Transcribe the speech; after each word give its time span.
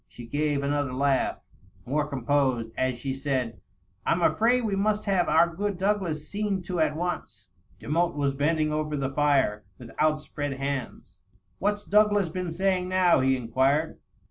She 0.07 0.25
gave 0.25 0.63
another 0.63 0.93
laugh, 0.95 1.37
more 1.85 2.07
composed, 2.07 2.71
as 2.75 2.97
she 2.97 3.13
said," 3.13 3.61
I'm 4.07 4.23
afraid 4.23 4.61
we 4.63 4.75
must 4.75 5.05
have 5.05 5.29
our 5.29 5.55
good 5.55 5.77
Douglas 5.77 6.27
seen 6.27 6.63
to 6.63 6.79
at 6.79 6.95
once." 6.95 7.49
Demotte 7.79 8.15
was 8.15 8.33
bending 8.33 8.73
over 8.73 8.97
the 8.97 9.13
fire, 9.13 9.63
with 9.77 9.91
outspread 9.99 10.53
hands. 10.53 11.21
"What's 11.59 11.85
Douglas 11.85 12.29
been 12.29 12.51
saying 12.51 12.89
now?" 12.89 13.19
he 13.19 13.37
inquired. 13.37 13.99